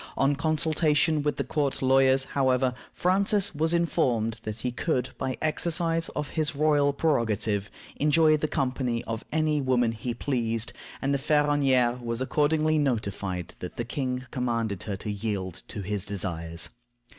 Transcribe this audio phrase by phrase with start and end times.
[0.17, 5.43] On consultation with the court lawyers, however, Francis was informed that he could, by the
[5.43, 11.19] exercise of his royal prerogative, enjoy the company of any woman he pleased, and the
[11.19, 16.69] Ferronnière was accordingly notified that the king commanded her to yield to his desires.